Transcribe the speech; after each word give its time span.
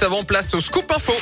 juste 0.00 0.12
avant, 0.12 0.24
place 0.24 0.54
au 0.54 0.60
Scoop 0.60 0.90
Info. 0.96 1.12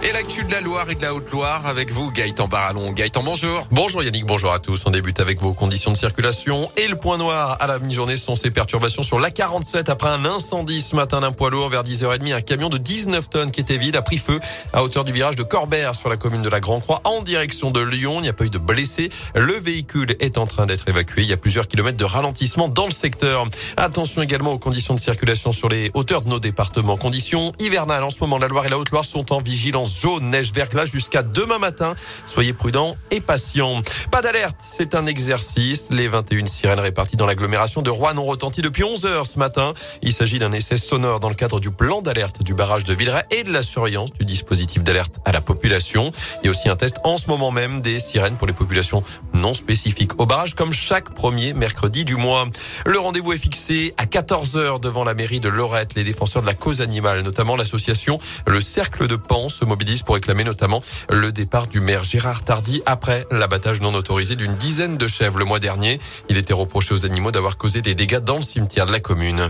Et 0.00 0.12
l'actu 0.12 0.44
de 0.44 0.52
la 0.52 0.60
Loire 0.60 0.88
et 0.88 0.94
de 0.94 1.02
la 1.02 1.12
Haute-Loire 1.12 1.66
avec 1.66 1.90
vous, 1.90 2.12
Gaëtan 2.12 2.46
Barallon. 2.46 2.92
Gaëtan, 2.92 3.24
bonjour. 3.24 3.66
Bonjour 3.72 4.00
Yannick, 4.04 4.24
bonjour 4.26 4.52
à 4.52 4.60
tous. 4.60 4.84
On 4.86 4.90
débute 4.90 5.18
avec 5.18 5.40
vos 5.40 5.54
conditions 5.54 5.90
de 5.90 5.96
circulation. 5.96 6.70
Et 6.76 6.86
le 6.86 6.94
point 6.94 7.16
noir 7.16 7.56
à 7.58 7.66
la 7.66 7.80
mi-journée 7.80 8.16
sont 8.16 8.36
ces 8.36 8.52
perturbations 8.52 9.02
sur 9.02 9.18
l'A47 9.18 9.90
après 9.90 10.08
un 10.08 10.24
incendie 10.24 10.82
ce 10.82 10.94
matin 10.94 11.20
d'un 11.20 11.32
poids 11.32 11.50
lourd 11.50 11.68
vers 11.68 11.82
10h30. 11.82 12.32
Un 12.32 12.40
camion 12.40 12.68
de 12.68 12.78
19 12.78 13.28
tonnes 13.28 13.50
qui 13.50 13.60
était 13.60 13.76
vide 13.76 13.96
a 13.96 14.02
pris 14.02 14.18
feu 14.18 14.38
à 14.72 14.84
hauteur 14.84 15.04
du 15.04 15.12
virage 15.12 15.34
de 15.34 15.42
Corbert 15.42 15.96
sur 15.96 16.08
la 16.08 16.16
commune 16.16 16.42
de 16.42 16.48
la 16.48 16.60
Grand-Croix 16.60 17.00
en 17.02 17.22
direction 17.22 17.72
de 17.72 17.80
Lyon. 17.80 18.18
Il 18.18 18.22
n'y 18.22 18.28
a 18.28 18.32
pas 18.32 18.44
eu 18.44 18.50
de 18.50 18.58
blessés. 18.58 19.10
Le 19.34 19.54
véhicule 19.54 20.14
est 20.20 20.38
en 20.38 20.46
train 20.46 20.66
d'être 20.66 20.88
évacué. 20.88 21.22
Il 21.22 21.28
y 21.28 21.32
a 21.32 21.36
plusieurs 21.36 21.66
kilomètres 21.66 21.98
de 21.98 22.04
ralentissement 22.04 22.68
dans 22.68 22.86
le 22.86 22.92
secteur. 22.92 23.48
Attention 23.76 24.22
également 24.22 24.52
aux 24.52 24.58
conditions 24.58 24.94
de 24.94 25.00
circulation 25.00 25.50
sur 25.50 25.68
les 25.68 25.90
hauteurs 25.94 26.20
de 26.20 26.28
nos 26.28 26.38
départements. 26.38 26.96
Conditions 26.96 27.52
hivernales 27.58 28.04
en 28.04 28.10
ce 28.10 28.20
moment. 28.20 28.38
La 28.38 28.46
Loire 28.46 28.64
et 28.64 28.70
la 28.70 28.78
Haute-Loire 28.78 29.04
sont 29.04 29.32
en 29.32 29.40
vigilance 29.40 29.87
jaune, 29.90 30.30
neige, 30.30 30.52
verglas 30.52 30.86
jusqu'à 30.86 31.22
demain 31.22 31.58
matin. 31.58 31.94
Soyez 32.26 32.52
prudents 32.52 32.96
et 33.10 33.20
patients. 33.20 33.82
Pas 34.10 34.22
d'alerte, 34.22 34.56
c'est 34.60 34.94
un 34.94 35.06
exercice. 35.06 35.86
Les 35.90 36.08
21 36.08 36.46
sirènes 36.46 36.80
réparties 36.80 37.16
dans 37.16 37.26
l'agglomération 37.26 37.82
de 37.82 37.90
Rouen 37.90 38.16
ont 38.16 38.24
retenti 38.24 38.62
depuis 38.62 38.84
11 38.84 39.04
heures 39.06 39.26
ce 39.26 39.38
matin. 39.38 39.74
Il 40.02 40.12
s'agit 40.12 40.38
d'un 40.38 40.52
essai 40.52 40.76
sonore 40.76 41.20
dans 41.20 41.28
le 41.28 41.34
cadre 41.34 41.60
du 41.60 41.70
plan 41.70 42.02
d'alerte 42.02 42.42
du 42.42 42.54
barrage 42.54 42.84
de 42.84 42.94
Villeray 42.94 43.22
et 43.30 43.44
de 43.44 43.52
la 43.52 43.62
surveillance 43.62 44.12
du 44.12 44.24
dispositif 44.24 44.82
d'alerte 44.82 45.16
à 45.24 45.32
la 45.32 45.40
population. 45.40 46.12
Il 46.42 46.46
y 46.46 46.48
a 46.48 46.50
aussi 46.50 46.68
un 46.68 46.76
test 46.76 46.96
en 47.04 47.16
ce 47.16 47.26
moment 47.26 47.50
même 47.50 47.80
des 47.80 47.98
sirènes 47.98 48.36
pour 48.36 48.46
les 48.46 48.52
populations 48.52 49.02
non 49.34 49.54
spécifiques 49.54 50.20
au 50.20 50.26
barrage 50.26 50.54
comme 50.54 50.72
chaque 50.72 51.14
premier 51.14 51.52
mercredi 51.52 52.04
du 52.04 52.16
mois. 52.16 52.46
Le 52.86 52.98
rendez-vous 52.98 53.32
est 53.32 53.38
fixé 53.38 53.94
à 53.96 54.06
14 54.06 54.56
heures 54.56 54.80
devant 54.80 55.04
la 55.04 55.14
mairie 55.14 55.40
de 55.40 55.48
Lorette. 55.48 55.94
Les 55.94 56.04
défenseurs 56.04 56.42
de 56.42 56.46
la 56.46 56.54
cause 56.54 56.80
animale, 56.80 57.22
notamment 57.22 57.56
l'association 57.56 58.18
Le 58.46 58.60
Cercle 58.60 59.06
de 59.06 59.16
Pan, 59.16 59.48
pour 60.04 60.16
réclamer 60.16 60.44
notamment 60.44 60.82
le 61.08 61.30
départ 61.30 61.66
du 61.66 61.80
maire 61.80 62.02
Gérard 62.02 62.42
Tardy 62.42 62.82
après 62.84 63.26
l'abattage 63.30 63.80
non 63.80 63.94
autorisé 63.94 64.34
d'une 64.34 64.54
dizaine 64.56 64.96
de 64.96 65.06
chèvres 65.06 65.38
le 65.38 65.44
mois 65.44 65.60
dernier. 65.60 65.98
Il 66.28 66.36
était 66.36 66.52
reproché 66.52 66.94
aux 66.94 67.06
animaux 67.06 67.30
d'avoir 67.30 67.56
causé 67.56 67.80
des 67.80 67.94
dégâts 67.94 68.18
dans 68.18 68.36
le 68.36 68.42
cimetière 68.42 68.86
de 68.86 68.92
la 68.92 69.00
commune. 69.00 69.46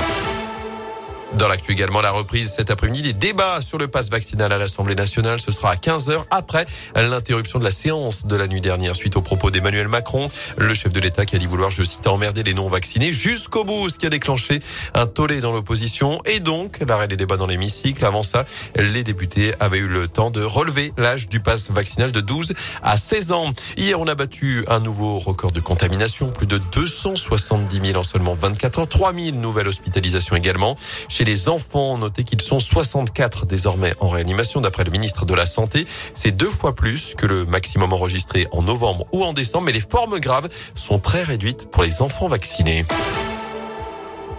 Dans 1.34 1.46
l'actu 1.46 1.72
également, 1.72 2.00
la 2.00 2.10
reprise 2.10 2.50
cet 2.56 2.70
après-midi 2.70 3.02
des 3.02 3.12
débats 3.12 3.60
sur 3.60 3.76
le 3.76 3.86
pass 3.86 4.08
vaccinal 4.08 4.50
à 4.50 4.56
l'Assemblée 4.56 4.94
nationale. 4.94 5.40
Ce 5.40 5.52
sera 5.52 5.72
à 5.72 5.74
15h 5.76 6.24
après 6.30 6.64
l'interruption 6.96 7.58
de 7.58 7.64
la 7.64 7.70
séance 7.70 8.26
de 8.26 8.34
la 8.34 8.46
nuit 8.46 8.62
dernière 8.62 8.96
suite 8.96 9.14
aux 9.14 9.20
propos 9.20 9.50
d'Emmanuel 9.50 9.88
Macron, 9.88 10.30
le 10.56 10.72
chef 10.72 10.90
de 10.90 11.00
l'État 11.00 11.26
qui 11.26 11.36
a 11.36 11.38
dit 11.38 11.46
vouloir, 11.46 11.70
je 11.70 11.84
cite, 11.84 12.06
emmerder 12.06 12.42
les 12.42 12.54
non-vaccinés 12.54 13.12
jusqu'au 13.12 13.64
bout, 13.64 13.90
ce 13.90 13.98
qui 13.98 14.06
a 14.06 14.10
déclenché 14.10 14.60
un 14.94 15.06
tollé 15.06 15.40
dans 15.40 15.52
l'opposition 15.52 16.18
et 16.24 16.40
donc 16.40 16.78
l'arrêt 16.88 17.08
des 17.08 17.18
débats 17.18 17.36
dans 17.36 17.46
l'hémicycle. 17.46 18.04
Avant 18.06 18.22
ça, 18.22 18.46
les 18.76 19.04
députés 19.04 19.52
avaient 19.60 19.78
eu 19.78 19.86
le 19.86 20.08
temps 20.08 20.30
de 20.30 20.42
relever 20.42 20.94
l'âge 20.96 21.28
du 21.28 21.40
pass 21.40 21.70
vaccinal 21.70 22.10
de 22.10 22.20
12 22.20 22.54
à 22.82 22.96
16 22.96 23.32
ans. 23.32 23.52
Hier, 23.76 24.00
on 24.00 24.08
a 24.08 24.14
battu 24.14 24.64
un 24.66 24.80
nouveau 24.80 25.18
record 25.18 25.52
de 25.52 25.60
contamination, 25.60 26.30
plus 26.30 26.46
de 26.46 26.56
270 26.72 27.80
000 27.84 27.98
en 27.98 28.02
seulement 28.02 28.34
24 28.34 28.78
heures, 28.78 28.88
3 28.88 29.12
000 29.12 29.36
nouvelles 29.36 29.68
hospitalisations 29.68 30.34
également. 30.34 30.74
Chez 31.18 31.24
les 31.24 31.48
enfants, 31.48 31.98
notez 31.98 32.22
qu'ils 32.22 32.40
sont 32.40 32.60
64 32.60 33.44
désormais 33.44 33.92
en 33.98 34.08
réanimation 34.08 34.60
d'après 34.60 34.84
le 34.84 34.92
ministre 34.92 35.26
de 35.26 35.34
la 35.34 35.46
Santé. 35.46 35.84
C'est 36.14 36.30
deux 36.30 36.48
fois 36.48 36.76
plus 36.76 37.16
que 37.16 37.26
le 37.26 37.44
maximum 37.44 37.92
enregistré 37.92 38.46
en 38.52 38.62
novembre 38.62 39.04
ou 39.12 39.24
en 39.24 39.32
décembre, 39.32 39.64
mais 39.64 39.72
les 39.72 39.80
formes 39.80 40.20
graves 40.20 40.48
sont 40.76 41.00
très 41.00 41.24
réduites 41.24 41.68
pour 41.72 41.82
les 41.82 42.02
enfants 42.02 42.28
vaccinés. 42.28 42.84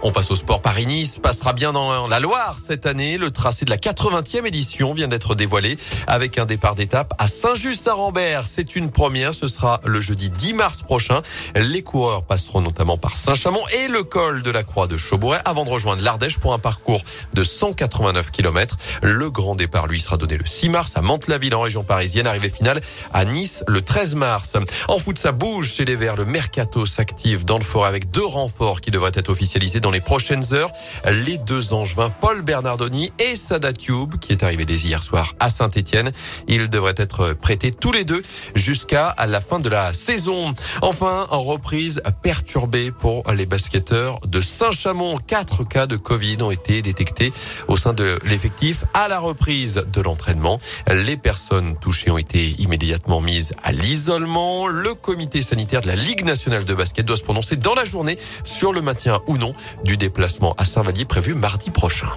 On 0.02 0.12
passe 0.12 0.30
au 0.30 0.34
sport. 0.34 0.62
Paris-Nice 0.62 1.18
passera 1.22 1.52
bien 1.52 1.72
dans 1.72 2.08
la 2.08 2.20
Loire 2.20 2.56
cette 2.58 2.86
année. 2.86 3.18
Le 3.18 3.30
tracé 3.30 3.66
de 3.66 3.70
la 3.70 3.76
80e 3.76 4.46
édition 4.46 4.94
vient 4.94 5.08
d'être 5.08 5.34
dévoilé 5.34 5.76
avec 6.06 6.38
un 6.38 6.46
départ 6.46 6.74
d'étape 6.74 7.12
à 7.18 7.26
Saint-Just-à-Rambert. 7.26 8.44
C'est 8.48 8.76
une 8.76 8.90
première. 8.90 9.34
Ce 9.34 9.46
sera 9.46 9.78
le 9.84 10.00
jeudi 10.00 10.30
10 10.30 10.54
mars 10.54 10.80
prochain. 10.80 11.20
Les 11.54 11.82
coureurs 11.82 12.24
passeront 12.24 12.62
notamment 12.62 12.96
par 12.96 13.14
Saint-Chamond 13.14 13.60
et 13.84 13.88
le 13.88 14.02
col 14.02 14.42
de 14.42 14.50
la 14.50 14.62
Croix 14.62 14.86
de 14.86 14.96
Chaubourg 14.96 15.36
avant 15.44 15.64
de 15.64 15.70
rejoindre 15.70 16.02
l'Ardèche 16.02 16.38
pour 16.38 16.54
un 16.54 16.58
parcours 16.58 17.02
de 17.34 17.42
189 17.42 18.30
km. 18.30 18.78
Le 19.02 19.30
grand 19.30 19.54
départ, 19.54 19.86
lui, 19.86 20.00
sera 20.00 20.16
donné 20.16 20.38
le 20.38 20.46
6 20.46 20.70
mars 20.70 20.92
à 20.94 21.02
Mantes-la-Ville 21.02 21.54
en 21.54 21.60
région 21.60 21.84
parisienne. 21.84 22.26
Arrivée 22.26 22.48
finale 22.48 22.80
à 23.12 23.26
Nice 23.26 23.64
le 23.68 23.82
13 23.82 24.14
mars. 24.14 24.56
En 24.88 24.98
foot, 24.98 25.18
ça 25.18 25.32
bouge 25.32 25.70
chez 25.74 25.84
les 25.84 25.96
Verts. 25.96 26.16
Le 26.16 26.24
mercato 26.24 26.86
s'active 26.86 27.44
dans 27.44 27.58
le 27.58 27.64
fort 27.64 27.84
avec 27.84 28.10
deux 28.10 28.24
renforts 28.24 28.80
qui 28.80 28.90
devraient 28.90 29.12
être 29.14 29.28
officialisés 29.28 29.80
les 29.90 30.00
prochaines 30.00 30.44
heures. 30.52 30.70
Les 31.06 31.38
deux 31.38 31.72
angevins, 31.72 32.10
Paul 32.10 32.42
Bernardoni 32.42 33.12
et 33.18 33.34
Sadat 33.36 33.72
Tube, 33.72 34.16
qui 34.20 34.32
est 34.32 34.42
arrivé 34.42 34.64
dès 34.64 34.76
hier 34.76 35.02
soir 35.02 35.34
à 35.40 35.50
Saint-Etienne. 35.50 36.10
Ils 36.48 36.70
devraient 36.70 36.94
être 36.96 37.34
prêtés 37.34 37.70
tous 37.70 37.92
les 37.92 38.04
deux 38.04 38.22
jusqu'à 38.54 39.14
la 39.26 39.40
fin 39.40 39.58
de 39.58 39.68
la 39.68 39.92
saison. 39.92 40.54
Enfin, 40.82 41.26
en 41.30 41.42
reprise 41.42 42.02
perturbée 42.22 42.90
pour 42.90 43.30
les 43.32 43.46
basketteurs 43.46 44.20
de 44.26 44.40
Saint-Chamond. 44.40 45.18
Quatre 45.26 45.64
cas 45.64 45.86
de 45.86 45.96
Covid 45.96 46.42
ont 46.42 46.50
été 46.50 46.82
détectés 46.82 47.32
au 47.68 47.76
sein 47.76 47.92
de 47.92 48.18
l'effectif 48.24 48.84
à 48.94 49.08
la 49.08 49.18
reprise 49.18 49.84
de 49.92 50.00
l'entraînement. 50.00 50.60
Les 50.92 51.16
personnes 51.16 51.76
touchées 51.80 52.10
ont 52.10 52.18
été 52.18 52.50
immédiatement 52.58 53.20
mises 53.20 53.52
à 53.62 53.72
l'isolement. 53.72 54.66
Le 54.66 54.94
comité 54.94 55.42
sanitaire 55.42 55.80
de 55.80 55.88
la 55.88 55.96
Ligue 55.96 56.24
nationale 56.24 56.64
de 56.64 56.74
basket 56.74 57.06
doit 57.06 57.16
se 57.16 57.22
prononcer 57.22 57.56
dans 57.56 57.74
la 57.74 57.84
journée 57.84 58.18
sur 58.44 58.72
le 58.72 58.82
maintien 58.82 59.20
ou 59.26 59.36
non 59.36 59.54
du 59.84 59.96
déplacement 59.96 60.54
à 60.58 60.64
Saint-Vallier 60.64 61.04
prévu 61.04 61.34
mardi 61.34 61.70
prochain. 61.70 62.08